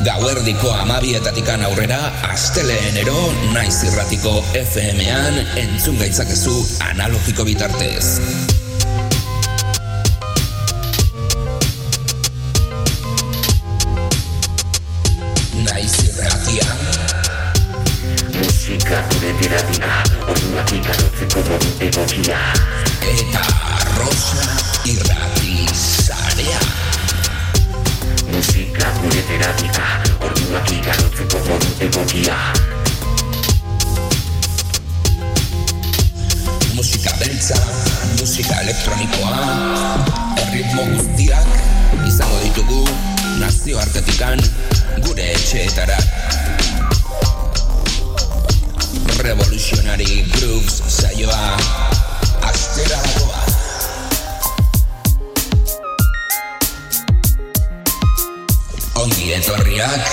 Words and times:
Gauerdiko 0.00 0.70
amabietatikan 0.72 1.60
aurrera, 1.68 1.98
asteleenero 2.32 3.16
naiz 3.52 3.82
irratiko 3.84 4.32
FM-an 4.56 5.36
entzun 5.60 5.98
gaitzakezu 6.00 6.54
analogiko 6.86 7.44
bitartez. 7.44 8.16
Naiz 15.68 15.92
irratia. 16.06 16.68
Musika 18.40 19.04
gure 19.12 19.36
terapia, 19.44 19.94
orduak 20.24 20.76
ikarotzeko 20.80 21.44
modu. 21.52 21.76
Eta 23.12 23.48
Rosa 24.00 24.48
irrati 24.96 25.68
zarea. 25.76 26.79
Musika 28.80 29.00
gure 29.04 29.22
terapia, 29.28 29.86
orduak 30.24 30.70
ikarotzeko 30.72 31.38
modu 31.44 31.68
egokia. 31.84 32.36
Musika 36.72 37.12
beltza, 37.20 37.58
musika 38.16 38.62
elektronikoa, 38.62 39.34
erritmo 40.46 40.86
guztiak 40.94 42.08
izango 42.08 42.40
ditugu 42.46 42.80
nazio 43.42 43.76
artetikan 43.84 44.40
gure 45.04 45.28
etxeetara. 45.34 46.00
Revolutionary 49.28 50.24
Grooves 50.38 50.80
saioa 50.88 51.44
astera 52.48 52.96
dagoa. 52.96 53.39
Ongi 59.30 59.38
etorriak 59.38 60.08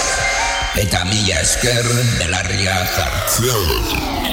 eta 0.77 0.99
mila 1.09 1.39
esker 1.41 1.89
belarria 2.20 2.78
jartzea. 2.94 4.27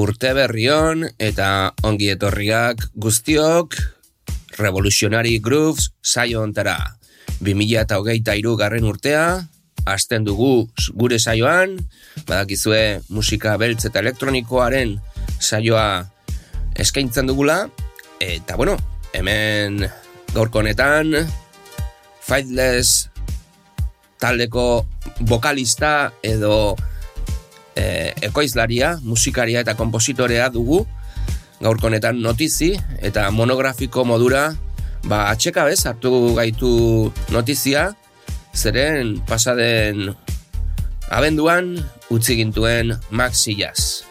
Urte 0.00 0.30
berrion 0.32 1.02
eta 1.20 1.74
ongi 1.84 2.06
etorriak 2.08 2.86
guztiok 2.96 3.74
Revolutionary 4.56 5.34
Grooves 5.44 5.90
saio 6.00 6.40
ontara. 6.40 6.78
2008 7.44 8.54
garren 8.56 8.86
urtea, 8.88 9.44
hasten 9.84 10.24
dugu 10.24 10.70
gure 10.96 11.18
saioan, 11.20 11.76
badakizue 12.24 13.02
musika 13.12 13.58
beltz 13.60 13.84
eta 13.90 14.00
elektronikoaren 14.00 14.96
saioa 15.36 16.06
eskaintzen 16.80 17.28
dugula, 17.28 17.66
eta 18.24 18.56
bueno, 18.56 18.78
hemen 19.12 19.84
gaurko 20.32 20.64
honetan, 20.64 21.12
Fightless 22.24 23.10
taldeko 24.16 24.86
vokalista 25.28 26.14
edo 26.22 26.78
e, 27.80 28.12
ekoizlaria, 28.28 28.98
musikaria 29.02 29.64
eta 29.64 29.76
kompositorea 29.78 30.50
dugu 30.52 30.84
gaurko 31.60 31.88
honetan 31.88 32.20
notizi 32.20 32.74
eta 33.04 33.28
monografiko 33.32 34.04
modura 34.04 34.50
ba 35.08 35.28
atxeka 35.32 35.64
bez 35.68 35.84
hartu 35.88 36.34
gaitu 36.36 36.72
notizia 37.32 37.90
zeren 38.52 39.20
pasaden 39.28 40.12
abenduan 41.10 41.76
utzi 42.10 42.36
gintuen 42.38 42.96
Maxi 43.10 43.56
Jazz. 43.58 44.04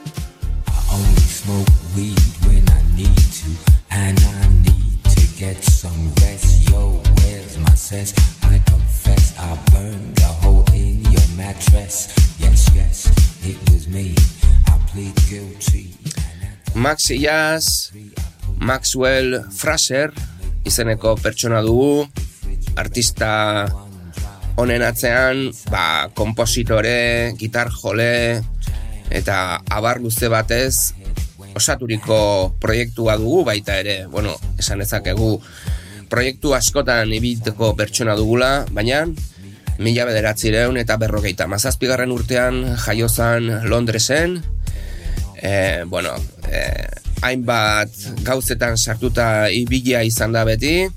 Maxi 16.79 17.19
Jazz, 17.19 17.91
Maxwell 18.63 19.41
Fraser 19.51 20.13
izeneko 20.63 21.17
pertsona 21.19 21.59
dugu, 21.59 22.05
artista 22.79 23.67
honen 24.55 24.85
atzean, 24.87 25.49
ba, 25.67 26.07
kompositore, 26.15 27.35
gitar 27.35 27.67
jole, 27.75 28.39
eta 29.11 29.59
abar 29.67 29.99
luze 29.99 30.31
batez, 30.31 30.93
osaturiko 31.59 32.55
proiektua 32.63 33.17
dugu 33.19 33.43
baita 33.49 33.75
ere, 33.83 34.05
bueno, 34.07 34.37
esan 34.55 34.79
ezakegu 34.79 35.33
proiektu 36.07 36.55
askotan 36.55 37.11
ibilteko 37.11 37.73
pertsona 37.75 38.15
dugula, 38.15 38.63
baina 38.71 39.03
mila 39.83 40.07
bederatzireun 40.07 40.79
eta 40.79 40.95
berrogeita 40.95 41.47
mazazpigarren 41.51 42.15
urtean 42.15 42.63
jaiozan 42.87 43.67
Londresen, 43.67 44.39
e, 45.41 45.83
bueno, 45.87 46.13
e, 46.47 46.87
hainbat 47.21 47.89
gauzetan 48.27 48.77
sartuta 48.77 49.49
ibilia 49.51 50.03
izan 50.03 50.35
da 50.35 50.45
beti, 50.47 50.87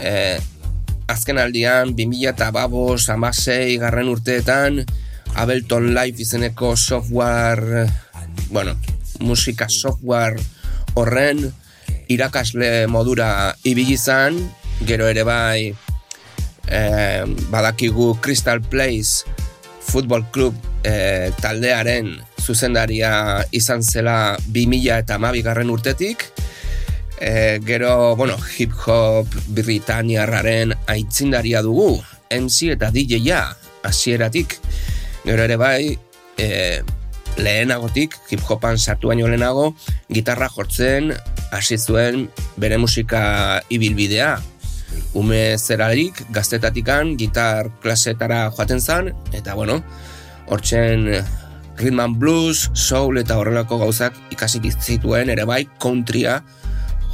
e, 0.00 0.38
azken 1.10 1.38
aldian 1.38 1.94
2000 1.96 2.34
eta 2.34 2.50
babos 2.54 3.08
amasei 3.10 3.78
garren 3.82 4.08
urteetan 4.08 4.84
Ableton 5.34 5.92
Live 5.94 6.22
izeneko 6.22 6.76
software 6.76 7.86
bueno, 8.50 8.74
musika 9.20 9.68
software 9.68 10.40
horren 10.94 11.52
irakasle 12.10 12.86
modura 12.90 13.54
ibili 13.64 13.94
izan. 13.94 14.38
Gero 14.86 15.06
ere 15.10 15.24
bai 15.28 15.70
eh, 16.66 17.24
badakigu 17.52 18.14
Crystal 18.20 18.62
Place 18.62 19.28
Football 19.90 20.24
Club 20.32 20.54
eh, 20.82 21.30
taldearen 21.40 22.16
zuzendaria 22.50 23.12
izan 23.54 23.84
zela 23.86 24.36
2000 24.50 24.98
eta 25.04 25.18
garren 25.46 25.70
urtetik 25.70 26.26
e, 27.20 27.60
gero, 27.64 28.16
bueno, 28.16 28.36
hip 28.58 28.72
hop 28.86 29.28
Britaniarraren 29.48 30.74
aitzindaria 30.88 31.62
dugu, 31.62 32.00
MC 32.32 32.72
eta 32.74 32.90
DJ-a, 32.90 33.44
hasieratik. 33.84 34.56
Gero 35.24 35.44
ere 35.44 35.56
bai, 35.60 35.98
e, 36.40 36.80
lehenagotik, 37.36 38.16
hip 38.32 38.42
hopan 38.48 38.80
sartu 38.80 39.12
baino 39.12 39.28
lehenago, 39.28 39.74
gitarra 40.08 40.48
jortzen 40.48 41.12
hasi 41.52 41.78
zuen 41.78 42.28
bere 42.56 42.80
musika 42.80 43.60
ibilbidea. 43.68 44.38
Ume 45.14 45.58
zerarik, 45.58 46.24
gaztetatikan, 46.34 47.14
gitar 47.18 47.68
klasetara 47.82 48.48
joaten 48.56 48.80
zan, 48.80 49.12
eta 49.36 49.54
bueno, 49.54 49.82
hortzen 50.50 51.06
rhythm 51.80 52.18
blues, 52.20 52.68
soul 52.74 53.18
eta 53.20 53.38
horrelako 53.40 53.80
gauzak 53.80 54.16
ikasik 54.34 54.68
zituen 54.80 55.30
ere 55.32 55.46
bai, 55.48 55.64
countrya 55.80 56.40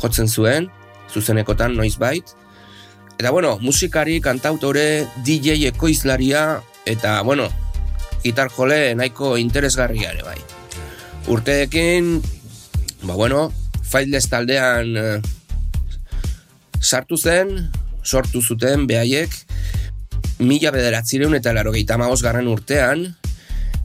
jotzen 0.03 0.29
zuen, 0.29 0.69
zuzenekotan 1.13 1.77
noizbait. 1.77 2.35
Eta 3.17 3.31
bueno, 3.31 3.57
musikari, 3.63 4.21
kantautore, 4.21 5.07
DJ 5.25 5.71
ekoizlaria, 5.71 6.61
eta 6.85 7.23
bueno, 7.23 7.49
gitar 8.23 8.51
jole 8.53 8.95
nahiko 8.95 9.37
interesgarria 9.41 10.13
ere 10.13 10.27
bai. 10.27 10.39
Urteekin, 11.33 12.21
ba 13.07 13.15
bueno, 13.15 13.53
Fightless 13.87 14.29
taldean 14.29 14.97
eh, 14.99 15.19
sartu 16.83 17.17
zen, 17.17 17.71
sortu 18.03 18.43
zuten 18.43 18.87
behaiek, 18.91 19.31
mila 20.39 20.73
bederatzireun 20.75 21.35
eta 21.39 21.55
laro 21.55 21.73
garren 21.73 22.49
urtean, 22.49 23.17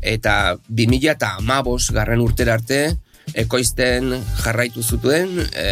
eta 0.02 0.58
bi 0.68 0.88
mila 0.90 1.16
eta 1.16 1.36
amabos 1.38 1.92
garren 1.94 2.22
urtera 2.22 2.58
arte, 2.58 2.98
ekoizten 3.38 4.12
jarraitu 4.42 4.84
zutuen 4.84 5.38
e, 5.54 5.66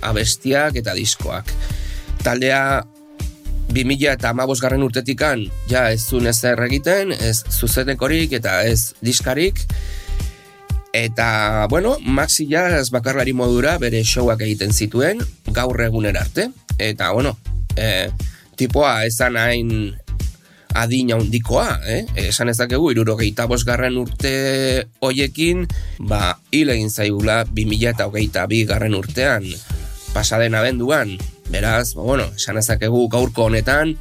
abestiak 0.00 0.78
eta 0.80 0.94
diskoak. 0.96 1.50
Taldea 2.22 2.82
2000 3.72 4.12
eta 4.12 4.30
amabos 4.30 4.60
garren 4.60 4.84
urtetikan 4.84 5.46
ja 5.70 5.88
ez 5.90 6.02
zuen 6.04 6.26
ez 6.26 6.38
egiten, 6.44 7.12
ez 7.12 7.42
zuzenekorik 7.50 8.32
eta 8.32 8.62
ez 8.64 8.94
diskarik. 9.00 9.64
Eta, 10.92 11.66
bueno, 11.70 11.96
Maxi 12.04 12.46
Jazz 12.50 12.90
bakarlari 12.92 13.32
modura 13.32 13.78
bere 13.80 14.02
showak 14.04 14.42
egiten 14.44 14.72
zituen, 14.72 15.22
gaur 15.48 15.80
eguner 15.80 16.18
arte. 16.20 16.50
Eta, 16.76 17.12
bueno, 17.12 17.38
e, 17.76 18.10
tipoa 18.60 19.06
ezan 19.08 19.38
hain 19.40 19.70
adina 20.74 21.16
handikoa, 21.16 21.78
eh? 21.86 22.04
Esan 22.28 22.48
ezakegu, 22.52 22.90
irurogeita 22.92 23.46
garren 23.66 23.96
urte 23.98 24.88
hoiekin, 25.00 25.66
ba, 26.00 26.38
hil 26.52 26.70
egin 26.70 26.90
zaigula 26.90 27.44
2000 27.44 27.90
eta 27.90 28.06
hogeita 28.06 28.46
bi 28.46 28.64
garren 28.64 28.94
urtean. 28.94 29.44
pasaden 30.12 30.54
abenduan. 30.54 31.16
Beraz, 31.48 31.94
ba, 31.94 32.02
bueno, 32.02 32.24
esan 32.36 32.58
ezakegu 32.58 33.08
gaurko 33.08 33.44
honetan, 33.48 33.96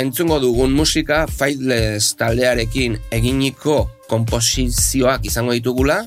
entzungo 0.00 0.40
dugun 0.40 0.72
musika 0.72 1.26
Fightless 1.28 2.16
taldearekin 2.16 2.98
eginiko 3.12 3.90
komposizioak 4.08 5.24
izango 5.28 5.52
ditugula, 5.52 6.02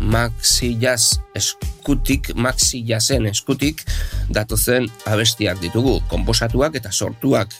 Maxi 0.00 0.74
Jazz 0.80 1.18
eskutik, 1.36 2.32
Maxi 2.34 2.82
Jazzen 2.86 3.26
eskutik, 3.30 3.84
datozen 4.32 4.88
abestiak 5.06 5.60
ditugu, 5.62 6.00
komposatuak 6.10 6.74
eta 6.80 6.92
sortuak. 6.92 7.54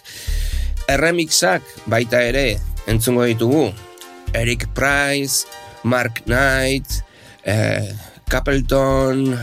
Erremixak 0.88 1.64
baita 1.86 2.20
ere 2.22 2.58
entzungo 2.86 3.24
ditugu, 3.24 3.72
Eric 4.34 4.66
Price, 4.74 5.46
Mark 5.84 6.24
Knight, 6.26 7.00
eh, 7.44 7.92
Capleton, 8.28 9.38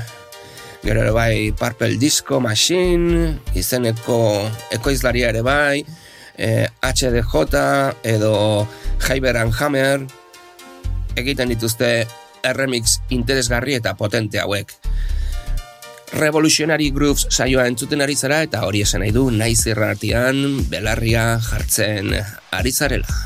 gero 0.83 1.13
bai 1.13 1.53
Purple 1.57 1.97
Disco 1.97 2.39
Machine, 2.39 3.39
izeneko 3.53 4.49
ekoizlaria 4.73 5.29
ere 5.29 5.41
bai, 5.41 5.85
eh, 6.37 6.67
HDJ 6.81 7.95
edo 8.03 8.67
Hyper 9.07 9.37
and 9.37 9.53
Hammer, 9.53 10.07
egiten 11.15 11.49
dituzte 11.53 12.07
remix 12.57 12.99
interesgarri 13.09 13.77
eta 13.77 13.93
potente 13.97 14.41
hauek. 14.41 14.80
Revolutionary 16.13 16.89
Grooves 16.91 17.27
saioa 17.31 17.65
entzuten 17.71 18.03
ari 18.03 18.17
zara 18.19 18.41
eta 18.43 18.65
hori 18.67 18.83
esan 18.83 18.99
nahi 19.01 19.13
du 19.15 19.29
naiz 19.31 19.63
irratian 19.65 20.65
belarria 20.69 21.39
jartzen 21.39 22.11
ari 22.51 22.71
zarela. 22.71 23.19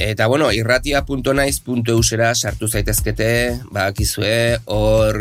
Eta 0.00 0.26
bueno, 0.26 0.48
irratia.naiz.eusera 0.50 2.34
sartu 2.34 2.66
zaitezkete, 2.72 3.60
bakizue, 3.70 4.56
hor 4.64 5.20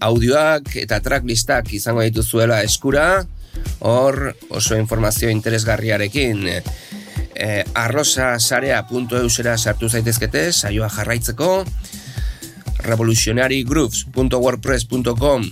audioak 0.00 0.76
eta 0.82 1.00
tracklistak 1.04 1.72
izango 1.74 2.02
dituzuela 2.06 2.62
eskura, 2.66 3.26
hor 3.80 4.36
oso 4.50 4.76
informazio 4.78 5.30
interesgarriarekin. 5.30 6.46
E, 7.38 7.64
arrosasarea.eusera 7.78 9.58
sartu 9.58 9.88
zaitezkete, 9.88 10.52
saioa 10.52 10.88
jarraitzeko, 10.90 11.64
revolutionarygrooves.wordpress.com 12.88 15.50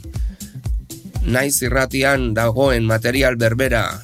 naiz 1.26 1.62
irratian 1.62 2.34
dagoen 2.34 2.84
material 2.86 3.36
berbera 3.38 4.00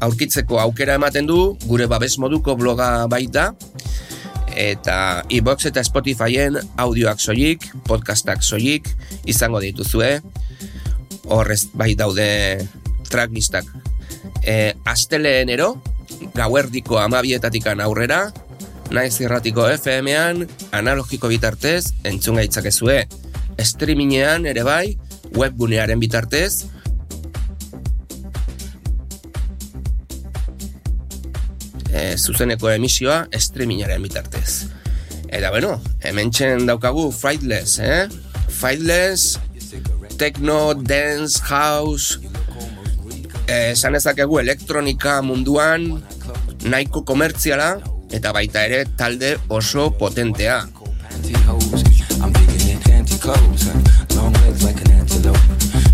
aurkitzeko 0.00 0.60
aukera 0.60 0.94
ematen 1.00 1.26
du, 1.26 1.56
gure 1.66 1.86
babes 1.90 2.18
moduko 2.22 2.56
bloga 2.58 3.06
baita, 3.10 3.52
eta 4.56 5.22
iBox 5.28 5.68
eta 5.68 5.84
Spotifyen 5.84 6.56
audioak 6.80 7.20
soilik, 7.20 7.62
podcastak 7.86 8.42
soilik 8.42 8.88
izango 9.28 9.60
dituzue. 9.60 10.16
Horrez 11.28 11.66
bai 11.76 11.92
daude 11.94 12.26
tracklistak. 13.10 13.68
E, 14.42 14.74
Astelenero, 14.88 15.76
gauerdiko 16.34 16.98
amabietatikan 17.02 17.82
aurrera, 17.84 18.30
naiz 18.90 19.18
irratiko 19.20 19.66
FM-ean, 19.68 20.46
analogiko 20.72 21.28
bitartez, 21.28 21.92
entzun 22.08 22.40
gaitzakezue. 22.40 23.02
Streamingean 23.60 24.46
ere 24.48 24.64
bai, 24.66 24.96
webgunearen 25.36 26.00
bitartez, 26.00 26.66
zuzeneko 32.16 32.70
emisioa 32.70 33.26
streamingaren 33.32 34.02
bitartez. 34.02 34.66
Eta 35.28 35.50
bueno, 35.50 35.76
hemen 36.06 36.30
txen 36.30 36.66
daukagu 36.68 37.10
Frightless, 37.12 37.78
eh? 37.82 38.06
Frightless, 38.48 39.38
techno, 40.18 40.74
dance, 40.74 41.42
house, 41.50 42.20
eh, 43.46 43.72
esan 43.72 43.98
ezakegu 43.98 44.40
elektronika 44.40 45.20
munduan, 45.22 45.88
nahiko 46.64 47.02
komertziala, 47.04 47.76
eta 48.10 48.32
baita 48.32 48.64
ere 48.64 48.84
talde 48.96 49.36
oso 49.48 49.90
potentea. 49.98 50.64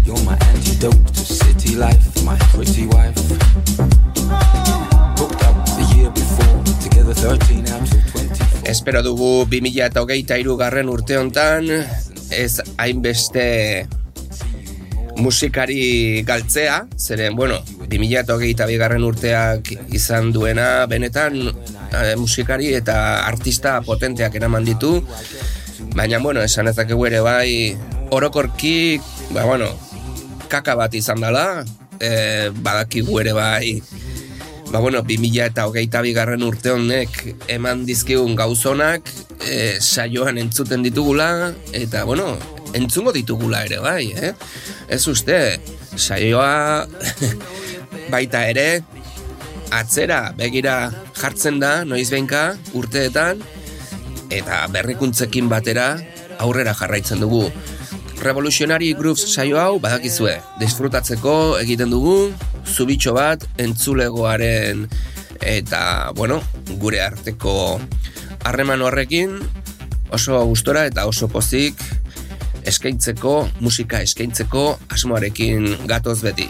You're 0.05 0.19
my 0.25 0.37
antidote 0.37 1.07
to 1.15 1.25
city 1.25 1.77
life, 1.77 2.25
my 2.25 2.37
pretty 2.51 2.87
wife. 2.87 3.22
Espero 8.65 9.03
dugu 9.03 9.45
2000 9.51 9.89
eta 9.91 10.03
hogeita 10.03 10.39
irugarren 10.41 10.89
urte 10.89 11.19
hontan 11.19 11.69
ez 12.33 12.61
hainbeste 12.81 13.87
musikari 15.17 16.23
galtzea, 16.25 16.87
zeren, 16.97 17.37
bueno, 17.37 17.61
2000 17.89 18.23
eta 18.23 18.35
hogeita 18.35 18.67
bigarren 18.67 19.05
urteak 19.05 19.69
izan 19.93 20.33
duena, 20.33 20.87
benetan 20.89 21.37
eh, 21.47 22.15
musikari 22.17 22.73
eta 22.75 23.27
artista 23.27 23.81
potenteak 23.85 24.35
eraman 24.41 24.65
ditu, 24.65 25.03
baina, 25.95 26.19
bueno, 26.19 26.43
esan 26.43 26.73
ezakegu 26.73 27.07
ere 27.11 27.21
bai, 27.21 27.77
orokorki, 28.11 29.01
ba, 29.37 29.45
bueno, 29.45 29.69
kaka 30.49 30.75
bat 30.81 30.95
izan 30.95 31.21
dela, 31.21 31.65
eh, 32.01 32.49
badakigu 32.65 33.21
ere 33.21 33.37
bai, 33.37 33.77
ba, 34.73 34.81
bueno, 34.81 35.03
2000 35.03 35.45
eta 35.45 35.67
hogeita 35.69 36.01
bigarren 36.01 36.43
urte 36.43 36.73
honek 36.73 37.19
eman 37.53 37.85
dizkigun 37.85 38.33
gauzonak 38.39 39.05
e, 39.45 39.77
saioan 39.81 40.41
entzuten 40.41 40.83
ditugula 40.83 41.53
eta, 41.77 42.07
bueno, 42.09 42.39
entzungo 42.73 43.13
ditugula 43.13 43.67
ere 43.69 43.83
bai, 43.85 44.15
eh? 44.17 44.33
Ez 44.89 45.05
uste, 45.13 45.37
saioa 45.97 46.89
baita 48.15 48.47
ere 48.49 48.81
atzera 49.77 50.33
begira 50.37 50.77
jartzen 51.21 51.61
da, 51.61 51.83
noiz 51.85 52.09
behinka, 52.09 52.57
urteetan 52.73 53.45
eta 54.33 54.65
berrikuntzekin 54.73 55.53
batera 55.53 55.99
aurrera 56.41 56.73
jarraitzen 56.73 57.21
dugu. 57.21 57.45
Revolutionary 58.23 58.93
Grooves 58.97 59.35
saio 59.35 59.59
hau 59.61 59.77
badakizue, 59.83 60.39
disfrutatzeko 60.61 61.59
egiten 61.61 61.91
dugu, 61.93 62.33
zubitxo 62.67 63.15
bat 63.17 63.45
entzulegoaren 63.63 64.87
eta, 65.43 66.13
bueno, 66.15 66.41
gure 66.79 67.03
arteko 67.03 67.81
harreman 68.45 68.83
horrekin 68.83 69.39
oso 70.13 70.45
gustora 70.47 70.87
eta 70.87 71.07
oso 71.09 71.29
pozik 71.33 71.81
eskaintzeko, 72.69 73.49
musika 73.61 74.03
eskaintzeko 74.05 74.67
asmoarekin 74.95 75.87
gatoz 75.91 76.21
beti. 76.23 76.49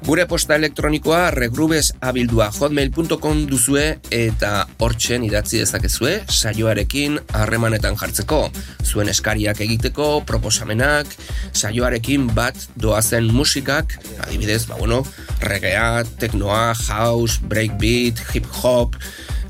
Gure 0.00 0.24
posta 0.24 0.56
elektronikoa 0.56 1.28
regrubes 1.34 1.90
abildua 2.00 2.46
hotmail.com 2.48 3.42
duzue 3.50 3.84
eta 4.16 4.64
hortzen 4.80 5.26
idatzi 5.26 5.60
dezakezue 5.60 6.14
saioarekin 6.24 7.18
harremanetan 7.36 7.98
jartzeko. 8.00 8.38
Zuen 8.80 9.12
eskariak 9.12 9.60
egiteko, 9.60 10.22
proposamenak, 10.26 11.12
saioarekin 11.52 12.30
bat 12.32 12.56
doazen 12.80 13.28
musikak, 13.34 13.98
adibidez, 14.24 14.64
ba 14.70 14.80
bueno, 14.80 15.02
reggaea, 15.44 16.06
teknoa, 16.22 16.72
house, 16.88 17.36
breakbeat, 17.44 18.24
hip 18.32 18.48
hop, 18.62 18.96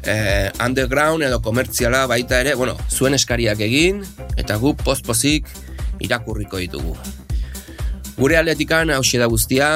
eh, 0.02 0.50
underground 0.58 1.22
edo 1.22 1.38
komertziala 1.46 2.08
baita 2.10 2.42
ere, 2.42 2.58
bueno, 2.58 2.74
zuen 2.90 3.14
eskariak 3.14 3.62
egin 3.70 4.02
eta 4.36 4.58
gu 4.58 4.74
postpozik 4.82 5.46
irakurriko 6.02 6.58
ditugu. 6.58 6.98
Gure 8.20 8.36
aldetikan 8.36 8.90
hau 8.92 9.00
da 9.00 9.26
guztia, 9.32 9.68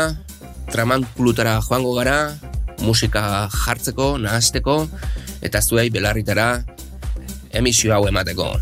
traman 0.71 1.05
kulutara 1.17 1.59
joango 1.63 1.95
gara, 1.97 2.35
musika 2.83 3.49
jartzeko, 3.53 4.17
nahazteko, 4.19 4.85
eta 5.45 5.61
zuei 5.63 5.91
belarritara 5.91 6.65
emisio 7.53 7.95
hau 7.95 8.07
emateko. 8.09 8.55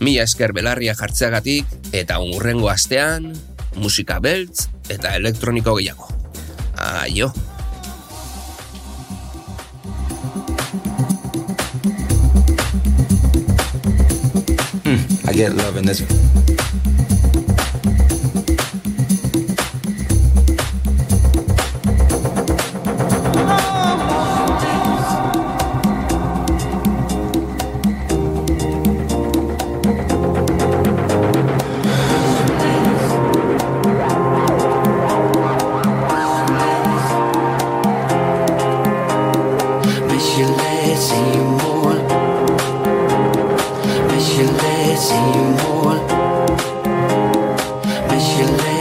Mila 0.00 0.24
esker 0.24 0.54
belarria 0.56 0.94
jartzeagatik, 0.96 1.68
eta 1.92 2.18
unurrengo 2.22 2.70
astean, 2.72 3.32
musika 3.76 4.18
beltz 4.20 4.68
eta 4.90 5.14
elektroniko 5.16 5.76
gehiago. 5.78 6.08
Aio! 6.80 7.32
Hmm, 14.82 15.04
I 15.28 15.32
get 15.34 15.54
love 15.54 15.76
in 15.76 15.86
this 15.86 16.02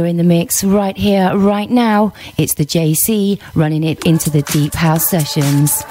You're 0.00 0.06
in 0.06 0.16
the 0.16 0.24
mix 0.24 0.64
right 0.64 0.96
here, 0.96 1.36
right 1.36 1.68
now. 1.68 2.14
It's 2.38 2.54
the 2.54 2.64
JC 2.64 3.38
running 3.54 3.84
it 3.84 4.06
into 4.06 4.30
the 4.30 4.40
Deep 4.40 4.72
House 4.72 5.10
Sessions. 5.10 5.84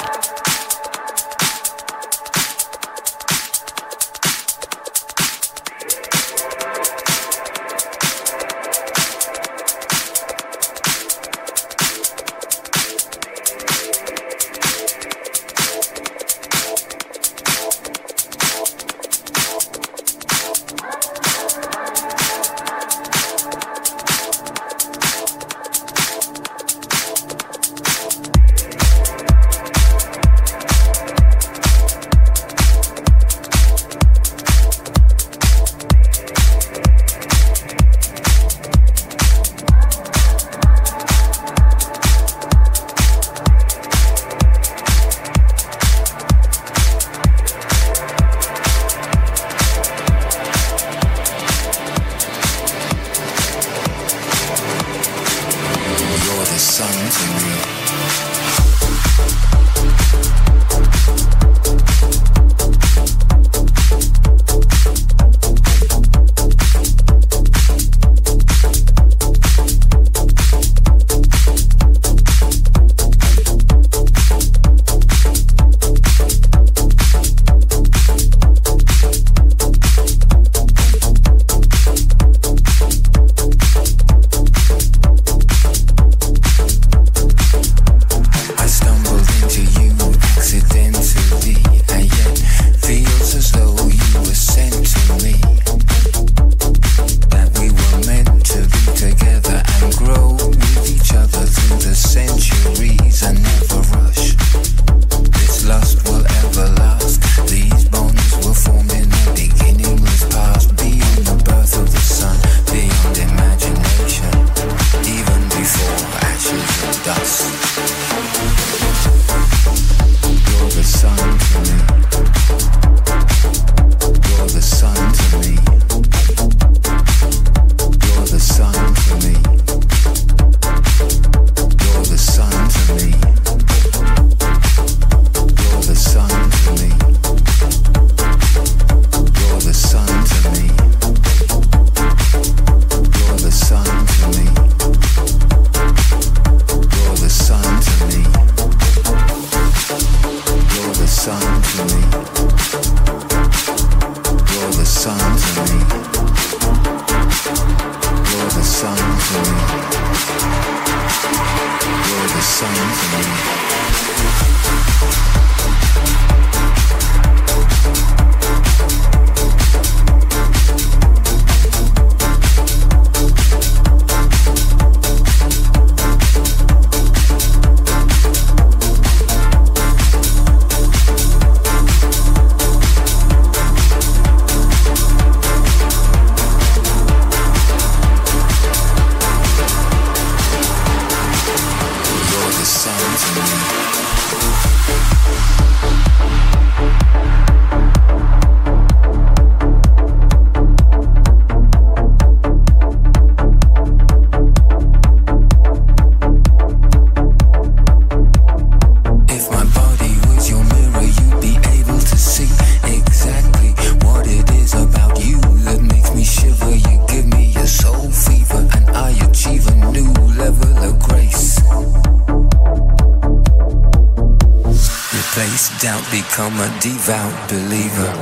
devout 226.94 227.50
believer. 227.50 228.14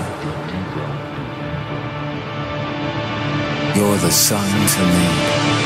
You're 3.76 3.98
the 3.98 4.12
sun 4.12 4.50
to 4.74 4.82
me. 4.94 5.57